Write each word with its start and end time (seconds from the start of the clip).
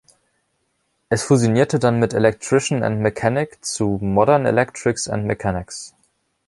Es 1.09 1.21
fusionierte 1.21 1.77
dann 1.77 1.99
mit 1.99 2.15
„Electrician 2.15 2.81
and 2.81 3.01
Mechanic“ 3.01 3.63
zu 3.63 3.99
„Modern 4.01 4.47
Electrics 4.47 5.07
and 5.07 5.25
Mechanics“. 5.25 5.93